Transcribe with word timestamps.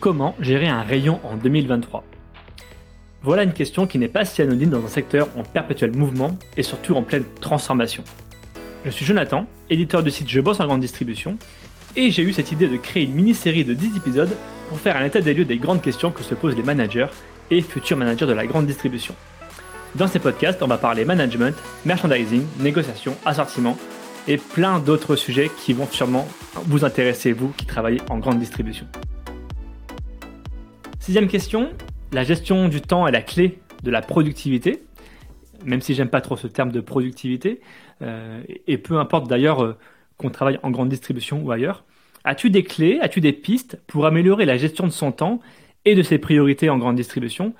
Comment 0.00 0.36
gérer 0.38 0.68
un 0.68 0.82
rayon 0.82 1.18
en 1.24 1.36
2023 1.36 2.04
Voilà 3.22 3.42
une 3.42 3.52
question 3.52 3.88
qui 3.88 3.98
n'est 3.98 4.06
pas 4.06 4.24
si 4.24 4.40
anonyme 4.40 4.70
dans 4.70 4.84
un 4.84 4.88
secteur 4.88 5.26
en 5.36 5.42
perpétuel 5.42 5.96
mouvement 5.96 6.38
et 6.56 6.62
surtout 6.62 6.94
en 6.94 7.02
pleine 7.02 7.24
transformation. 7.40 8.04
Je 8.84 8.90
suis 8.90 9.04
Jonathan, 9.04 9.46
éditeur 9.70 10.04
du 10.04 10.12
site 10.12 10.28
Je 10.28 10.40
bosse 10.40 10.60
en 10.60 10.66
grande 10.66 10.82
distribution, 10.82 11.36
et 11.96 12.12
j'ai 12.12 12.22
eu 12.22 12.32
cette 12.32 12.52
idée 12.52 12.68
de 12.68 12.76
créer 12.76 13.04
une 13.04 13.14
mini-série 13.14 13.64
de 13.64 13.74
10 13.74 13.96
épisodes 13.96 14.30
pour 14.68 14.78
faire 14.78 14.96
un 14.96 15.04
état 15.04 15.20
des 15.20 15.34
lieux 15.34 15.44
des 15.44 15.58
grandes 15.58 15.82
questions 15.82 16.12
que 16.12 16.22
se 16.22 16.36
posent 16.36 16.56
les 16.56 16.62
managers 16.62 17.08
et 17.50 17.60
futurs 17.60 17.96
managers 17.96 18.26
de 18.26 18.32
la 18.32 18.46
grande 18.46 18.66
distribution. 18.66 19.16
Dans 19.96 20.06
ces 20.06 20.20
podcasts, 20.20 20.62
on 20.62 20.68
va 20.68 20.78
parler 20.78 21.04
management, 21.04 21.56
merchandising, 21.84 22.44
négociation, 22.60 23.16
assortiment 23.24 23.76
et 24.28 24.36
plein 24.36 24.78
d'autres 24.78 25.16
sujets 25.16 25.50
qui 25.64 25.72
vont 25.72 25.88
sûrement 25.90 26.28
vous 26.66 26.84
intéresser, 26.84 27.32
vous 27.32 27.48
qui 27.56 27.66
travaillez 27.66 28.00
en 28.10 28.18
grande 28.18 28.38
distribution. 28.38 28.86
Sixième 31.08 31.28
question, 31.28 31.70
la 32.12 32.22
gestion 32.22 32.68
du 32.68 32.82
temps 32.82 33.06
est 33.06 33.12
la 33.12 33.22
clé 33.22 33.60
de 33.82 33.90
la 33.90 34.02
productivité, 34.02 34.82
même 35.64 35.80
si 35.80 35.94
j'aime 35.94 36.10
pas 36.10 36.20
trop 36.20 36.36
ce 36.36 36.46
terme 36.46 36.70
de 36.70 36.82
productivité, 36.82 37.62
euh, 38.02 38.42
et 38.66 38.76
peu 38.76 38.98
importe 38.98 39.26
d'ailleurs 39.26 39.64
euh, 39.64 39.74
qu'on 40.18 40.28
travaille 40.28 40.60
en 40.62 40.70
grande 40.70 40.90
distribution 40.90 41.42
ou 41.42 41.50
ailleurs. 41.50 41.86
As-tu 42.24 42.50
des 42.50 42.62
clés, 42.62 42.98
as-tu 43.00 43.22
des 43.22 43.32
pistes 43.32 43.80
pour 43.86 44.04
améliorer 44.04 44.44
la 44.44 44.58
gestion 44.58 44.86
de 44.86 44.92
son 44.92 45.10
temps 45.10 45.40
et 45.86 45.94
de 45.94 46.02
ses 46.02 46.18
priorités 46.18 46.68
en 46.68 46.76
grande 46.76 46.96
distribution, 46.96 47.54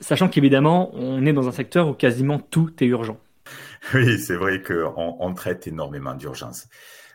sachant 0.00 0.30
qu'évidemment 0.30 0.90
on 0.94 1.26
est 1.26 1.34
dans 1.34 1.46
un 1.46 1.52
secteur 1.52 1.88
où 1.88 1.92
quasiment 1.92 2.38
tout 2.38 2.72
est 2.82 2.86
urgent? 2.86 3.20
Oui, 3.92 4.18
c'est 4.18 4.36
vrai 4.36 4.62
qu'on 4.62 5.16
on 5.20 5.34
traite 5.34 5.66
énormément 5.66 6.14
d'urgence. 6.14 6.68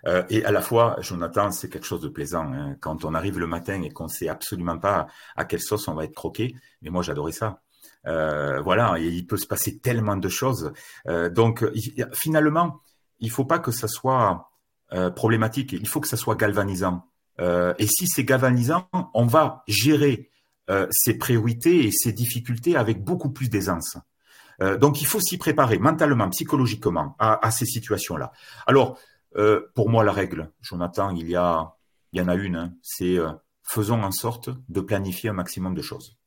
Euh, 0.05 0.23
et 0.29 0.43
à 0.43 0.51
la 0.51 0.61
fois, 0.61 0.97
Jonathan, 0.99 1.51
c'est 1.51 1.69
quelque 1.69 1.85
chose 1.85 2.01
de 2.01 2.09
plaisant. 2.09 2.51
Hein. 2.53 2.75
Quand 2.81 3.05
on 3.05 3.13
arrive 3.13 3.39
le 3.39 3.47
matin 3.47 3.81
et 3.81 3.89
qu'on 3.89 4.07
sait 4.07 4.27
absolument 4.27 4.77
pas 4.77 5.07
à 5.35 5.45
quelle 5.45 5.61
sauce 5.61 5.87
on 5.87 5.93
va 5.93 6.03
être 6.05 6.15
croqué, 6.15 6.55
mais 6.81 6.89
moi 6.89 7.03
j'adorais 7.03 7.31
ça. 7.31 7.61
Euh, 8.05 8.61
voilà, 8.61 8.97
il 8.99 9.25
peut 9.25 9.37
se 9.37 9.47
passer 9.47 9.79
tellement 9.79 10.17
de 10.17 10.29
choses. 10.29 10.73
Euh, 11.07 11.29
donc 11.29 11.65
finalement, 12.13 12.81
il 13.19 13.31
faut 13.31 13.45
pas 13.45 13.59
que 13.59 13.71
ça 13.71 13.87
soit 13.87 14.51
euh, 14.91 15.09
problématique. 15.09 15.73
Il 15.73 15.87
faut 15.87 16.01
que 16.01 16.07
ça 16.07 16.17
soit 16.17 16.35
galvanisant. 16.35 17.05
Euh, 17.39 17.73
et 17.79 17.87
si 17.87 18.07
c'est 18.07 18.23
galvanisant, 18.23 18.89
on 19.13 19.25
va 19.25 19.63
gérer 19.67 20.29
ses 20.91 21.17
priorités 21.17 21.87
et 21.87 21.91
ses 21.91 22.13
difficultés 22.13 22.77
avec 22.77 23.03
beaucoup 23.03 23.31
plus 23.31 23.49
d'aisance. 23.49 23.97
Donc 24.79 25.01
il 25.01 25.05
faut 25.05 25.19
s'y 25.19 25.37
préparer 25.37 25.77
mentalement, 25.77 26.29
psychologiquement 26.29 27.17
à, 27.19 27.51
ces 27.51 27.65
situations-là. 27.65 28.31
Alors 28.65 28.97
euh, 29.37 29.71
pour 29.75 29.89
moi 29.89 30.03
la 30.03 30.11
règle, 30.11 30.51
Jonathan, 30.61 31.11
il 31.11 31.27
y 31.29 31.35
a, 31.35 31.75
il 32.11 32.19
y 32.19 32.21
en 32.21 32.27
a 32.27 32.35
une, 32.35 32.55
hein, 32.55 32.73
c'est 32.81 33.17
euh, 33.17 33.31
faisons 33.63 34.01
en 34.03 34.11
sorte 34.11 34.49
de 34.69 34.81
planifier 34.81 35.29
un 35.29 35.33
maximum 35.33 35.75
de 35.75 35.81
choses. 35.81 36.17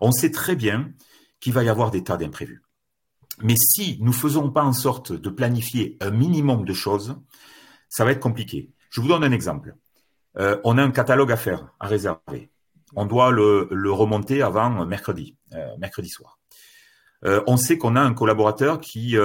On 0.00 0.12
sait 0.12 0.30
très 0.30 0.56
bien 0.56 0.92
qu'il 1.40 1.52
va 1.52 1.64
y 1.64 1.68
avoir 1.68 1.90
des 1.90 2.04
tas 2.04 2.16
d'imprévus. 2.16 2.62
Mais 3.40 3.56
si 3.56 3.98
nous 4.00 4.12
ne 4.12 4.16
faisons 4.16 4.50
pas 4.50 4.62
en 4.62 4.72
sorte 4.72 5.12
de 5.12 5.30
planifier 5.30 5.96
un 6.00 6.10
minimum 6.10 6.64
de 6.64 6.74
choses, 6.74 7.16
ça 7.88 8.04
va 8.04 8.12
être 8.12 8.20
compliqué. 8.20 8.70
Je 8.90 9.00
vous 9.00 9.08
donne 9.08 9.24
un 9.24 9.32
exemple. 9.32 9.74
on 10.36 10.78
a 10.78 10.82
un 10.82 10.90
catalogue 10.90 11.32
à 11.32 11.36
faire, 11.36 11.72
à 11.80 11.86
réserver. 11.86 12.50
On 12.94 13.06
doit 13.06 13.30
le, 13.30 13.90
remonter 13.90 14.42
avant 14.42 14.86
mercredi, 14.86 15.36
mercredi 15.78 16.10
soir. 16.10 16.38
Euh, 17.24 17.42
on 17.46 17.56
sait 17.56 17.78
qu'on 17.78 17.96
a 17.96 18.00
un 18.00 18.14
collaborateur 18.14 18.80
qui 18.80 19.16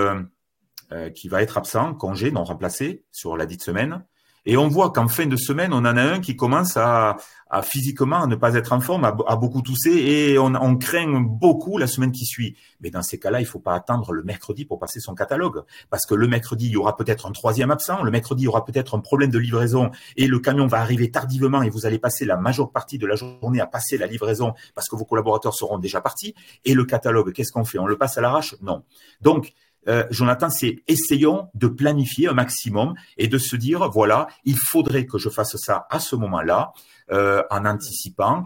euh, 0.92 1.10
qui 1.10 1.28
va 1.28 1.42
être 1.42 1.58
absent, 1.58 1.94
congé, 1.94 2.32
non 2.32 2.44
remplacé 2.44 3.04
sur 3.12 3.38
la 3.38 3.46
dite 3.46 3.64
semaine. 3.64 4.06
Et 4.50 4.56
on 4.56 4.70
voit 4.70 4.92
qu'en 4.92 5.10
fin 5.10 5.26
de 5.26 5.36
semaine, 5.36 5.74
on 5.74 5.80
en 5.80 5.98
a 5.98 6.02
un 6.02 6.22
qui 6.22 6.38
commence 6.38 6.78
à, 6.78 7.18
à 7.50 7.62
physiquement 7.62 8.24
à 8.24 8.28
ne 8.28 8.36
pas 8.36 8.56
être 8.56 8.72
en 8.72 8.80
forme, 8.80 9.04
à, 9.04 9.36
beaucoup 9.36 9.62
tousser, 9.62 9.92
et 9.92 10.40
on, 10.40 10.56
on, 10.56 10.78
craint 10.78 11.20
beaucoup 11.20 11.78
la 11.78 11.86
semaine 11.86 12.14
qui 12.14 12.26
suit. 12.26 12.56
Mais 12.80 12.90
dans 12.90 13.02
ces 13.02 13.20
cas-là, 13.20 13.42
il 13.42 13.46
faut 13.46 13.59
pas 13.59 13.74
attendre 13.74 14.14
le 14.14 14.24
mercredi 14.24 14.64
pour 14.64 14.80
passer 14.80 15.02
son 15.02 15.16
catalogue, 15.16 15.64
parce 15.90 16.06
que 16.06 16.16
le 16.16 16.30
mercredi, 16.30 16.68
il 16.68 16.72
y 16.72 16.78
aura 16.78 16.96
peut-être 16.96 17.26
un 17.28 17.31
troisième 17.31 17.72
absent, 17.72 18.03
le 18.03 18.09
mercredi, 18.12 18.44
il 18.44 18.46
y 18.46 18.47
aura 18.47 18.64
peut-être 18.64 18.96
un 18.96 19.02
problème 19.02 19.31
de 19.31 19.38
livraison, 19.38 19.92
et 20.16 20.28
le 20.28 20.40
camion 20.40 20.66
va 20.66 20.80
arriver 20.80 21.12
tardivement, 21.12 21.62
et 21.62 21.70
vous 21.70 21.86
allez 21.86 22.00
passer 22.00 22.24
la 22.24 22.38
majeure 22.38 22.72
partie 22.72 22.97
de 22.97 23.06
la 23.06 23.16
journée 23.16 23.59
à 23.59 23.68
passer 23.68 23.97
la 23.97 24.08
livraison, 24.08 24.53
parce 24.76 24.88
que 24.88 24.96
vos 24.96 25.03
collaborateurs 25.03 25.56
seront 25.56 25.78
déjà 25.78 26.00
partis. 26.00 26.36
Et 26.64 26.74
le 26.74 26.86
catalogue, 26.86 27.34
qu'est-ce 27.34 27.52
qu'on 27.52 27.66
fait? 27.66 27.80
On 27.80 27.86
le 27.88 27.97
passe 27.97 28.18
à 28.18 28.22
l'arrache? 28.22 28.56
Non. 28.62 28.84
Donc, 29.20 29.52
euh, 29.88 30.03
Jonathan, 30.09 30.50
c'est 30.50 30.84
essayons 30.88 31.48
de 31.53 31.68
planifier 31.68 32.28
un 32.28 32.34
maximum 32.34 32.96
et 33.18 33.28
de 33.28 33.38
se 33.38 33.56
dire, 33.56 33.90
voilà, 33.90 34.28
il 34.46 34.58
faudrait 34.58 35.06
que 35.06 35.18
je 35.18 35.30
fasse 35.30 35.56
ça 35.58 35.88
à 35.90 36.00
ce 36.00 36.16
moment-là, 36.16 36.74
euh, 37.12 37.44
en 37.50 37.66
anticipant, 37.66 38.46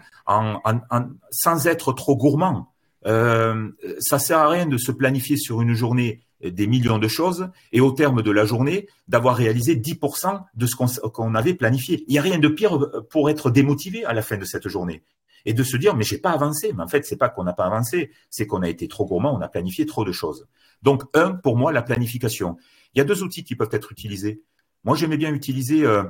sans 1.31 1.67
être 1.67 1.93
trop 1.93 2.15
gourmand. 2.15 2.67
Euh, 3.07 3.69
ça 3.99 4.19
sert 4.19 4.37
à 4.37 4.49
rien 4.49 4.67
de 4.67 4.77
se 4.77 4.91
planifier 4.91 5.37
sur 5.37 5.61
une 5.61 5.73
journée 5.73 6.21
des 6.43 6.67
millions 6.67 6.97
de 6.97 7.07
choses 7.07 7.49
et 7.71 7.81
au 7.81 7.91
terme 7.91 8.23
de 8.23 8.31
la 8.31 8.45
journée 8.45 8.87
d'avoir 9.07 9.35
réalisé 9.35 9.75
10% 9.75 10.43
de 10.55 10.65
ce 10.65 10.75
qu'on 10.75 11.35
avait 11.35 11.53
planifié. 11.53 12.03
Il 12.07 12.13
n'y 12.13 12.19
a 12.19 12.23
rien 12.23 12.39
de 12.39 12.47
pire 12.47 12.79
pour 13.09 13.29
être 13.29 13.51
démotivé 13.51 14.05
à 14.05 14.13
la 14.13 14.23
fin 14.23 14.37
de 14.37 14.45
cette 14.45 14.67
journée 14.67 15.03
et 15.45 15.53
de 15.53 15.63
se 15.63 15.77
dire 15.77 15.95
mais 15.95 16.03
j'ai 16.03 16.17
pas 16.17 16.31
avancé. 16.31 16.73
Mais 16.73 16.83
en 16.83 16.87
fait, 16.87 17.05
c'est 17.05 17.17
pas 17.17 17.29
qu'on 17.29 17.43
n'a 17.43 17.53
pas 17.53 17.65
avancé, 17.65 18.11
c'est 18.29 18.47
qu'on 18.47 18.61
a 18.61 18.69
été 18.69 18.87
trop 18.87 19.05
gourmand, 19.05 19.35
on 19.35 19.41
a 19.41 19.47
planifié 19.47 19.85
trop 19.85 20.05
de 20.05 20.11
choses. 20.11 20.47
Donc 20.81 21.03
un, 21.13 21.31
pour 21.31 21.57
moi, 21.57 21.71
la 21.71 21.81
planification. 21.81 22.57
Il 22.93 22.97
y 22.97 23.01
a 23.01 23.05
deux 23.05 23.23
outils 23.23 23.43
qui 23.43 23.55
peuvent 23.55 23.69
être 23.71 23.91
utilisés. 23.91 24.43
Moi, 24.83 24.95
j'aimais 24.95 25.17
bien 25.17 25.33
utiliser 25.33 25.85
euh, 25.85 26.03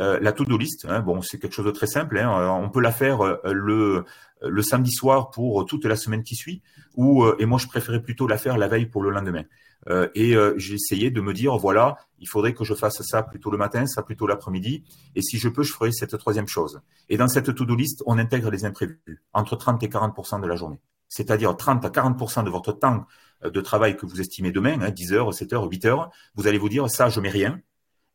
euh, 0.00 0.18
la 0.20 0.32
to-do 0.32 0.56
list. 0.58 0.86
Hein. 0.88 1.00
Bon, 1.00 1.22
c'est 1.22 1.38
quelque 1.38 1.54
chose 1.54 1.66
de 1.66 1.70
très 1.70 1.86
simple. 1.86 2.18
Hein. 2.18 2.50
On 2.62 2.70
peut 2.70 2.80
la 2.80 2.92
faire 2.92 3.20
euh, 3.22 3.38
le 3.52 4.04
le 4.42 4.60
samedi 4.60 4.92
soir 4.92 5.30
pour 5.30 5.64
toute 5.64 5.86
la 5.86 5.96
semaine 5.96 6.22
qui 6.22 6.34
suit, 6.34 6.60
ou 6.96 7.24
et 7.38 7.46
moi 7.46 7.58
je 7.58 7.66
préférais 7.66 8.02
plutôt 8.02 8.26
la 8.26 8.36
faire 8.36 8.58
la 8.58 8.68
veille 8.68 8.84
pour 8.84 9.02
le 9.02 9.08
lendemain. 9.08 9.44
Euh, 9.88 10.08
et 10.14 10.34
euh, 10.34 10.54
j'ai 10.56 10.74
essayé 10.74 11.10
de 11.10 11.20
me 11.20 11.32
dire, 11.32 11.56
voilà, 11.56 11.98
il 12.18 12.28
faudrait 12.28 12.54
que 12.54 12.64
je 12.64 12.74
fasse 12.74 13.02
ça 13.02 13.22
plutôt 13.22 13.50
le 13.50 13.58
matin, 13.58 13.86
ça 13.86 14.02
plutôt 14.02 14.26
l'après-midi. 14.26 14.84
Et 15.14 15.22
si 15.22 15.38
je 15.38 15.48
peux, 15.48 15.62
je 15.62 15.72
ferai 15.72 15.92
cette 15.92 16.16
troisième 16.18 16.48
chose. 16.48 16.80
Et 17.08 17.16
dans 17.16 17.28
cette 17.28 17.54
to-do 17.54 17.74
list, 17.74 18.02
on 18.06 18.18
intègre 18.18 18.50
les 18.50 18.64
imprévus, 18.64 19.00
entre 19.32 19.56
30 19.56 19.82
et 19.82 19.88
40 19.88 20.40
de 20.42 20.46
la 20.46 20.56
journée. 20.56 20.80
C'est-à-dire 21.08 21.56
30 21.56 21.84
à 21.84 21.90
40 21.90 22.44
de 22.44 22.50
votre 22.50 22.72
temps 22.72 23.06
euh, 23.44 23.50
de 23.50 23.60
travail 23.60 23.96
que 23.96 24.06
vous 24.06 24.20
estimez 24.20 24.52
demain, 24.52 24.80
hein, 24.80 24.90
10 24.90 25.12
heures, 25.12 25.34
7 25.34 25.52
heures, 25.52 25.64
8 25.64 25.84
heures, 25.84 26.10
vous 26.34 26.46
allez 26.46 26.58
vous 26.58 26.68
dire, 26.68 26.88
ça, 26.88 27.08
je 27.08 27.20
mets 27.20 27.30
rien. 27.30 27.60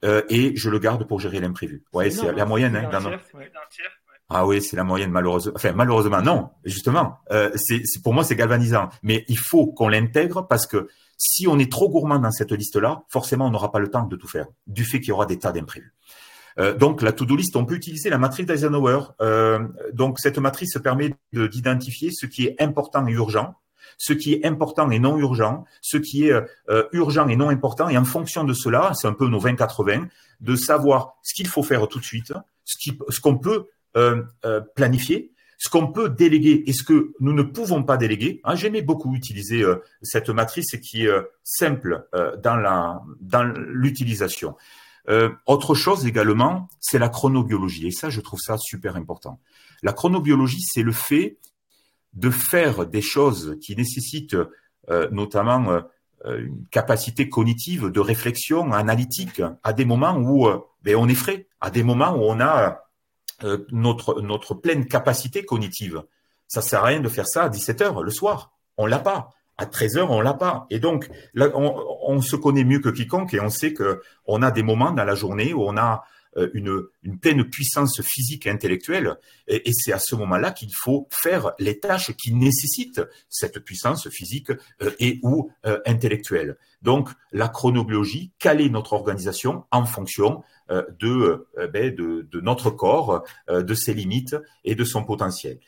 Euh, 0.05 0.21
et 0.29 0.55
je 0.55 0.69
le 0.69 0.79
garde 0.79 1.07
pour 1.07 1.19
gérer 1.19 1.39
l'imprévu. 1.39 1.83
Ouais, 1.93 2.09
c'est 2.09 2.31
la 2.31 2.45
moyenne. 2.45 2.75
Hein, 2.75 2.89
dans 2.91 3.11
Ah 4.29 4.45
oui, 4.45 4.61
c'est 4.61 4.77
la 4.77 4.83
moyenne 4.83 5.11
malheureusement. 5.11 5.53
Enfin 5.55 5.73
malheureusement 5.73 6.21
non, 6.21 6.49
justement. 6.63 7.19
Euh, 7.31 7.51
c'est 7.55 7.81
pour 8.03 8.13
moi 8.13 8.23
c'est 8.23 8.35
galvanisant. 8.35 8.89
Mais 9.03 9.25
il 9.27 9.37
faut 9.37 9.67
qu'on 9.67 9.89
l'intègre 9.89 10.47
parce 10.47 10.67
que 10.67 10.87
si 11.19 11.47
on 11.47 11.59
est 11.59 11.71
trop 11.71 11.89
gourmand 11.89 12.17
dans 12.17 12.31
cette 12.31 12.53
liste-là, 12.53 13.03
forcément, 13.09 13.47
on 13.47 13.51
n'aura 13.51 13.71
pas 13.71 13.79
le 13.79 13.89
temps 13.89 14.05
de 14.05 14.15
tout 14.15 14.27
faire, 14.27 14.47
du 14.67 14.85
fait 14.85 14.99
qu'il 14.99 15.09
y 15.09 15.11
aura 15.11 15.25
des 15.25 15.37
tas 15.37 15.51
d'imprévus. 15.51 15.93
Euh, 16.59 16.73
donc, 16.73 17.01
la 17.01 17.11
to-do 17.11 17.35
list, 17.35 17.55
on 17.55 17.65
peut 17.65 17.75
utiliser 17.75 18.09
la 18.09 18.17
matrice 18.17 18.45
d'Eisenhower. 18.45 19.01
Euh, 19.21 19.67
donc, 19.93 20.19
cette 20.19 20.37
matrice 20.39 20.77
permet 20.81 21.13
d'identifier 21.33 22.11
ce 22.11 22.25
qui 22.25 22.47
est 22.47 22.61
important 22.61 23.05
et 23.05 23.11
urgent, 23.11 23.55
ce 23.97 24.13
qui 24.13 24.33
est 24.33 24.45
important 24.45 24.89
et 24.91 24.99
non 24.99 25.17
urgent, 25.17 25.65
ce 25.81 25.97
qui 25.97 26.27
est 26.27 26.33
euh, 26.33 26.83
urgent 26.91 27.27
et 27.27 27.35
non 27.35 27.49
important. 27.49 27.89
Et 27.89 27.97
en 27.97 28.05
fonction 28.05 28.43
de 28.43 28.53
cela, 28.53 28.91
c'est 28.93 29.07
un 29.07 29.13
peu 29.13 29.27
nos 29.27 29.39
20-80, 29.39 30.07
de 30.41 30.55
savoir 30.55 31.15
ce 31.23 31.33
qu'il 31.33 31.47
faut 31.47 31.63
faire 31.63 31.87
tout 31.87 31.99
de 31.99 32.05
suite, 32.05 32.33
ce 32.65 33.21
qu'on 33.21 33.37
peut 33.37 33.67
planifier, 34.75 35.31
ce 35.59 35.67
qu'on 35.69 35.91
peut 35.91 36.09
déléguer 36.09 36.63
et 36.65 36.73
ce 36.73 36.83
que 36.83 37.13
nous 37.19 37.33
ne 37.33 37.43
pouvons 37.43 37.83
pas 37.83 37.97
déléguer. 37.97 38.39
Hein, 38.45 38.55
J'aimais 38.55 38.81
beaucoup 38.81 39.13
utiliser 39.13 39.61
euh, 39.61 39.83
cette 40.01 40.29
matrice 40.29 40.71
qui 40.81 41.03
est 41.03 41.09
euh, 41.09 41.23
simple 41.43 42.07
euh, 42.15 42.35
dans 42.37 43.43
l'utilisation. 43.43 44.55
autre 45.47 45.75
chose 45.75 46.05
également, 46.05 46.69
c'est 46.79 46.99
la 46.99 47.09
chronobiologie 47.09 47.87
et 47.87 47.91
ça, 47.91 48.09
je 48.09 48.21
trouve 48.21 48.39
ça 48.39 48.57
super 48.57 48.95
important. 48.95 49.39
La 49.83 49.91
chronobiologie, 49.91 50.61
c'est 50.61 50.83
le 50.83 50.93
fait 50.93 51.37
de 52.13 52.29
faire 52.29 52.85
des 52.85 53.01
choses 53.01 53.57
qui 53.61 53.75
nécessitent 53.75 54.35
notamment 55.11 55.81
une 56.25 56.65
capacité 56.71 57.29
cognitive 57.29 57.89
de 57.89 57.99
réflexion 57.99 58.73
analytique 58.73 59.41
à 59.63 59.73
des 59.73 59.85
moments 59.85 60.17
où 60.17 60.47
ben, 60.83 60.95
on 60.95 61.07
est 61.07 61.15
frais, 61.15 61.47
à 61.61 61.69
des 61.69 61.83
moments 61.83 62.15
où 62.15 62.23
on 62.23 62.39
a 62.39 62.83
euh, 63.45 63.65
notre, 63.71 64.21
notre 64.21 64.53
pleine 64.53 64.85
capacité 64.85 65.45
cognitive. 65.45 66.03
Ça 66.49 66.61
sert 66.61 66.83
à 66.83 66.87
rien 66.87 66.99
de 66.99 67.07
faire 67.07 67.25
ça 67.25 67.43
à 67.43 67.49
17 67.49 67.81
heures 67.81 68.03
le 68.03 68.11
soir. 68.11 68.51
On 68.75 68.85
l'a 68.85 68.99
pas. 68.99 69.29
À 69.57 69.65
13 69.65 69.97
heures, 69.97 70.11
on 70.11 70.19
l'a 70.19 70.33
pas. 70.33 70.67
Et 70.69 70.79
donc, 70.79 71.09
on, 71.37 71.85
on, 72.05 72.21
se 72.21 72.35
connaît 72.35 72.65
mieux 72.65 72.79
que 72.79 72.89
quiconque 72.89 73.33
et 73.33 73.39
on 73.39 73.49
sait 73.49 73.73
que 73.73 74.01
on 74.25 74.41
a 74.41 74.51
des 74.51 74.63
moments 74.63 74.91
dans 74.91 75.05
la 75.05 75.15
journée 75.15 75.53
où 75.53 75.63
on 75.63 75.77
a 75.77 75.95
euh, 75.95 75.99
une, 76.53 76.83
une 77.03 77.19
pleine 77.19 77.43
puissance 77.43 78.01
physique 78.01 78.45
et 78.45 78.49
intellectuelle. 78.49 79.17
Et, 79.47 79.71
c'est 79.73 79.93
à 79.93 79.99
ce 79.99 80.15
moment-là 80.15 80.51
qu'il 80.51 80.73
faut 80.73 81.07
faire 81.11 81.53
les 81.59 81.79
tâches 81.79 82.11
qui 82.15 82.33
nécessitent 82.33 83.01
cette 83.29 83.59
puissance 83.59 84.09
physique 84.09 84.51
euh, 84.81 84.91
et 84.99 85.19
ou 85.23 85.51
euh, 85.65 85.79
intellectuelle. 85.85 86.57
Donc, 86.81 87.09
la 87.31 87.49
chronobiologie, 87.49 88.31
caler 88.39 88.69
notre 88.69 88.93
organisation 88.93 89.65
en 89.71 89.85
fonction 89.85 90.43
de, 90.99 91.47
ben, 91.73 91.93
de, 91.93 92.39
notre 92.41 92.69
corps, 92.69 93.23
de 93.49 93.73
ses 93.73 93.93
limites 93.93 94.35
et 94.63 94.75
de 94.75 94.83
son 94.83 95.03
potentiel. 95.03 95.59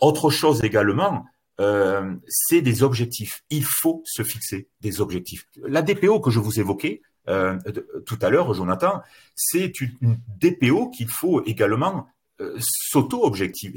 autre 0.00 0.30
chose 0.30 0.62
également, 0.62 1.24
euh, 1.60 2.14
c'est 2.28 2.60
des 2.62 2.82
objectifs. 2.82 3.42
Il 3.50 3.64
faut 3.64 4.02
se 4.04 4.22
fixer 4.22 4.68
des 4.80 5.00
objectifs. 5.00 5.46
La 5.66 5.82
DPO 5.82 6.20
que 6.20 6.30
je 6.30 6.38
vous 6.38 6.60
évoquais 6.60 7.02
euh, 7.28 7.58
tout 8.06 8.18
à 8.22 8.30
l'heure, 8.30 8.52
Jonathan, 8.54 9.02
c'est 9.34 9.80
une 9.80 10.18
DPO 10.40 10.90
qu'il 10.90 11.08
faut 11.08 11.44
également 11.44 12.06
euh, 12.40 12.56
s'auto-objectif, 12.58 13.72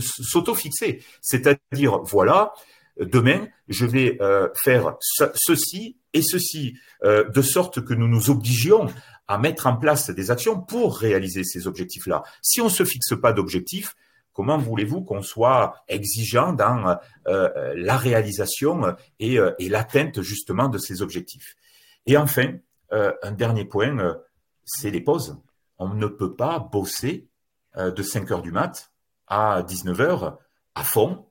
s'auto-fixer. 0.00 1.02
C'est-à-dire, 1.20 1.98
voilà, 2.02 2.52
demain, 2.98 3.46
je 3.68 3.86
vais 3.86 4.18
faire 4.62 4.96
ceci 5.34 5.96
et 6.12 6.22
ceci, 6.22 6.78
de 7.04 7.42
sorte 7.42 7.84
que 7.84 7.92
nous 7.92 8.08
nous 8.08 8.30
obligions 8.30 8.86
à 9.28 9.38
mettre 9.38 9.66
en 9.66 9.76
place 9.76 10.08
des 10.10 10.30
actions 10.30 10.60
pour 10.60 10.96
réaliser 10.96 11.44
ces 11.44 11.66
objectifs-là. 11.66 12.22
Si 12.40 12.62
on 12.62 12.70
se 12.70 12.84
fixe 12.84 13.12
pas 13.20 13.34
d'objectifs, 13.34 13.94
Comment 14.36 14.58
voulez-vous 14.58 15.00
qu'on 15.00 15.22
soit 15.22 15.82
exigeant 15.88 16.52
dans 16.52 16.98
euh, 17.26 17.72
la 17.74 17.96
réalisation 17.96 18.94
et, 19.18 19.38
euh, 19.38 19.52
l'atteinte 19.58 20.20
justement 20.20 20.68
de 20.68 20.76
ces 20.76 21.00
objectifs? 21.00 21.56
Et 22.04 22.18
enfin, 22.18 22.48
euh, 22.48 22.58
un 22.90 23.32
dernier 23.32 23.64
point, 23.64 24.16
c'est 24.64 24.90
les 24.90 25.00
pauses. 25.00 25.38
On 25.78 25.88
ne 25.88 26.06
peut 26.06 26.34
pas 26.34 26.58
bosser 26.58 27.28
de 27.76 28.02
5 28.02 28.30
heures 28.30 28.42
du 28.42 28.52
mat 28.52 28.92
à 29.26 29.62
19 29.62 30.00
heures 30.00 30.38
à 30.74 30.82
fond. 30.82 31.26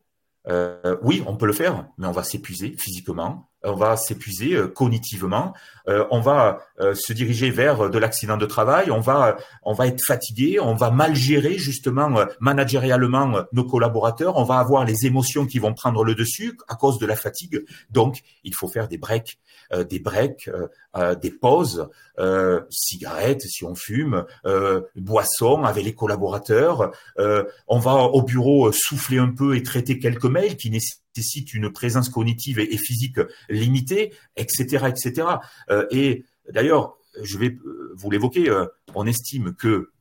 oui, 1.01 1.23
on 1.27 1.37
peut 1.37 1.47
le 1.47 1.53
faire, 1.53 1.87
mais 1.97 2.07
on 2.07 2.11
va 2.11 2.23
s'épuiser 2.23 2.75
physiquement, 2.77 3.49
on 3.65 3.75
va 3.75 3.97
s'épuiser 3.97 4.53
euh, 4.53 4.67
cognitivement, 4.67 5.53
euh, 5.87 6.05
on 6.11 6.19
va 6.19 6.59
euh, 6.79 6.93
se 6.95 7.13
diriger 7.13 7.49
vers 7.49 7.89
de 7.89 7.97
l'accident 7.97 8.37
de 8.37 8.45
travail, 8.45 8.91
on 8.91 8.99
va 8.99 9.37
on 9.63 9.73
va 9.73 9.87
être 9.87 10.01
fatigué, 10.03 10.59
on 10.59 10.75
va 10.75 10.91
mal 10.91 11.15
gérer 11.15 11.57
justement 11.57 12.25
managérialement 12.39 13.45
nos 13.51 13.63
collaborateurs, 13.63 14.37
on 14.37 14.43
va 14.43 14.59
avoir 14.59 14.85
les 14.85 15.05
émotions 15.05 15.45
qui 15.45 15.59
vont 15.59 15.73
prendre 15.73 16.03
le 16.03 16.15
dessus 16.15 16.57
à 16.67 16.75
cause 16.75 16.99
de 16.99 17.05
la 17.05 17.15
fatigue. 17.15 17.65
Donc, 17.89 18.21
il 18.43 18.53
faut 18.53 18.67
faire 18.67 18.87
des 18.87 18.97
breaks, 18.97 19.39
des 19.89 19.99
breaks, 19.99 20.49
des 21.21 21.31
pauses, 21.31 21.89
cigarettes 22.69 23.41
si 23.41 23.63
on 23.65 23.75
fume, 23.75 24.25
boissons 24.95 25.63
avec 25.63 25.83
les 25.83 25.93
collaborateurs. 25.93 26.91
on 27.67 27.79
va 27.79 27.95
au 27.95 28.21
bureau 28.21 28.71
souffler 28.71 29.17
un 29.17 29.33
peu 29.33 29.55
et 29.55 29.63
traiter 29.63 29.99
quelques 29.99 30.25
mails 30.25 30.57
qui 30.57 30.69
nécessitent 30.69 31.04
nécessite 31.15 31.53
une 31.53 31.71
présence 31.71 32.09
cognitive 32.09 32.59
et, 32.59 32.77
physique 32.77 33.19
limitée, 33.49 34.13
etc., 34.35 34.85
etc. 34.87 35.27
Euh, 35.69 35.85
et 35.91 36.25
d'ailleurs, 36.51 36.97
je 37.21 37.37
vais 37.37 37.57
euh, 37.65 37.93
vous 37.95 38.11
l'évoquer. 38.11 38.49
Euh, 38.49 38.65
on 38.93 39.05
estime 39.05 39.53
que 39.53 39.91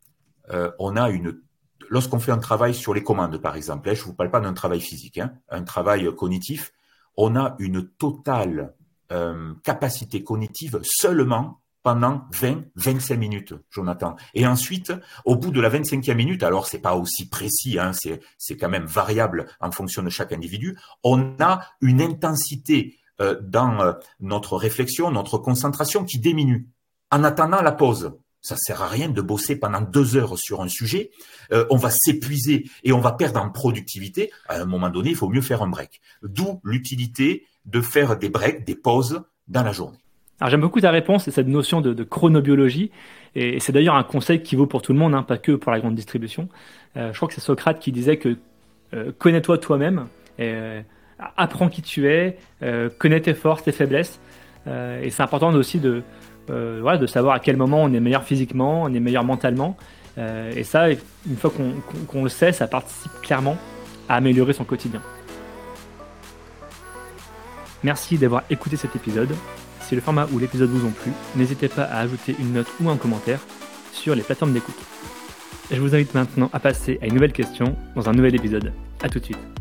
on 0.79 0.97
a 0.97 1.09
une 1.09 1.41
lorsqu'on 1.89 2.19
fait 2.19 2.33
un 2.33 2.39
travail 2.39 2.75
sur 2.75 2.93
les 2.93 3.03
commandes, 3.03 3.39
par 3.39 3.57
exemple, 3.57 3.89
hein, 3.89 3.95
je 3.95 4.01
ne 4.01 4.05
vous 4.05 4.13
parle 4.13 4.31
pas 4.31 4.41
d'un 4.41 4.53
travail 4.53 4.81
physique, 4.81 5.17
hein, 5.17 5.33
un 5.49 5.63
travail 5.63 6.07
cognitif, 6.15 6.75
on 7.17 7.35
a 7.35 7.57
une 7.59 7.89
totale 7.89 8.75
capacité 9.63 10.23
cognitive 10.23 10.81
seulement 10.83 11.61
pendant 11.85 12.23
20, 12.33 12.65
25 12.77 13.17
minutes, 13.17 13.55
Jonathan. 13.71 14.17
Et 14.33 14.47
ensuite, 14.47 14.93
au 15.27 15.37
bout 15.37 15.51
de 15.51 15.61
la 15.61 15.69
25e 15.69 16.15
minute, 16.15 16.43
alors 16.43 16.67
c'est 16.67 16.81
pas 16.81 16.97
aussi 16.97 17.29
précis, 17.29 17.79
hein, 17.79 17.93
c'est, 17.93 18.21
c'est 18.39 18.57
quand 18.57 18.71
même 18.71 18.87
variable 18.87 19.47
en 19.61 19.71
fonction 19.71 20.03
de 20.03 20.09
chaque 20.09 20.33
individu, 20.33 20.79
on 21.05 21.37
a 21.41 21.61
une 21.83 22.01
intensité 22.01 22.97
euh, 23.21 23.39
dans 23.43 23.81
euh, 23.83 23.93
notre 24.19 24.57
réflexion, 24.57 25.11
notre 25.11 25.37
concentration 25.37 26.05
qui 26.05 26.19
diminue. 26.19 26.69
En 27.13 27.23
attendant 27.23 27.61
la 27.61 27.73
pause, 27.73 28.15
ça 28.41 28.57
sert 28.57 28.83
à 28.83 28.89
rien 28.89 29.11
de 29.11 29.21
bosser 29.21 29.57
pendant 29.57 29.83
deux 29.83 30.17
heures 30.17 30.39
sur 30.39 30.63
un 30.63 30.69
sujet. 30.69 31.11
Euh, 31.53 31.67
on 31.69 31.77
va 31.77 31.91
s'épuiser 31.91 32.69
et 32.83 32.93
on 32.93 33.01
va 33.01 33.13
perdre 33.13 33.43
en 33.43 33.51
productivité. 33.51 34.33
À 34.49 34.57
un 34.57 34.65
moment 34.65 34.89
donné, 34.89 35.11
il 35.11 35.17
faut 35.17 35.29
mieux 35.29 35.43
faire 35.43 35.63
un 35.63 35.69
break. 35.69 36.01
D'où 36.23 36.61
l'utilité 36.65 37.47
de 37.67 37.83
faire 37.83 38.17
des 38.17 38.31
breaks, 38.31 38.65
des 38.65 38.75
pauses 38.75 39.23
dans 39.49 39.63
la 39.63 39.73
journée. 39.73 40.04
J'aime 40.49 40.61
beaucoup 40.61 40.81
ta 40.81 40.91
réponse 40.91 41.27
et 41.29 41.31
cette 41.31 41.49
notion 41.49 41.81
de, 41.81 42.05
chronobiologie. 42.05 42.91
Et 43.35 43.59
c'est 43.61 43.73
d'ailleurs 43.73 43.97
un 43.97 44.05
conseil 44.05 44.43
qui 44.43 44.57
vaut 44.57 44.67
pour 44.67 44.83
tout 44.83 44.93
le 44.93 44.99
monde, 44.99 45.15
hein, 45.15 45.23
pas 45.23 45.39
que 45.39 45.53
pour 45.53 45.73
la 45.73 45.81
grande 45.81 45.95
distribution. 45.95 46.49
Euh, 46.97 47.13
je 47.13 47.17
crois 47.17 47.29
que 47.29 47.35
c'est 47.35 47.41
Socrate 47.41 47.81
qui 47.81 47.91
disait 47.91 48.17
que 48.17 48.37
euh, 48.95 49.11
connais-toi 49.19 49.59
toi-même, 49.59 50.07
euh, 50.39 50.83
apprends 51.37 51.69
qui 51.69 51.83
tu 51.83 52.09
es, 52.09 52.37
connais 52.99 53.21
tes 53.21 53.35
forces, 53.35 53.63
tes 53.63 53.73
faiblesses. 53.73 54.21
et 54.67 55.11
c'est 55.11 55.23
important 55.23 55.53
aussi 55.55 55.79
de, 55.79 56.03
voilà, 56.49 56.99
de 56.99 57.07
savoir 57.07 57.35
à 57.35 57.41
quel 57.41 57.57
moment 57.57 57.83
on 57.83 57.93
est 57.93 58.01
meilleur 58.01 58.25
physiquement, 58.25 58.83
on 58.83 58.93
est 58.93 59.01
meilleur 59.01 59.25
mentalement. 59.25 59.77
et 60.19 60.65
ça, 60.65 60.91
une 60.91 61.37
fois 61.37 61.53
qu'on 62.09 62.23
le 62.23 62.29
sait, 62.29 62.53
ça 62.53 62.67
participe 62.67 63.13
clairement 63.23 63.57
à 64.09 64.17
améliorer 64.17 64.53
son 64.53 64.65
quotidien. 64.65 65.01
Merci 67.83 68.19
d'avoir 68.19 68.43
écouté 68.51 68.77
cet 68.77 68.97
épisode. 68.97 69.35
Le 69.95 70.01
format 70.01 70.27
ou 70.33 70.41
l'épisode 70.41 70.71
vous 70.71 70.87
ont 70.87 70.91
plu, 70.91 71.13
n'hésitez 71.37 71.69
pas 71.69 71.85
à 71.85 72.01
ajouter 72.01 72.35
une 72.41 72.53
note 72.53 72.67
ou 72.81 72.91
un 72.91 72.97
commentaire 72.97 73.39
sur 73.93 74.17
les 74.17 74.23
plateformes 74.23 74.53
d'écoute. 74.53 74.75
Je 75.71 75.81
vous 75.81 75.95
invite 75.95 76.15
maintenant 76.15 76.51
à 76.53 76.59
passer 76.59 76.99
à 77.01 77.07
une 77.07 77.15
nouvelle 77.15 77.33
question 77.33 77.77
dans 77.95 78.09
un 78.09 78.13
nouvel 78.13 78.35
épisode. 78.35 78.73
A 79.03 79.09
tout 79.09 79.21
de 79.21 79.25
suite. 79.25 79.54